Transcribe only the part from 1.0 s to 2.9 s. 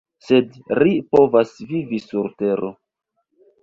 povas vivi sur tero.